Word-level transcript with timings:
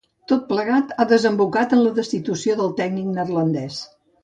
Tot 0.29 0.45
plegat, 0.45 0.93
ha 0.97 1.05
desembocat 1.11 1.77
en 1.77 1.83
la 1.83 1.93
destitució 2.01 2.57
del 2.63 2.75
tècnic 2.83 3.15
neerlandès. 3.21 3.79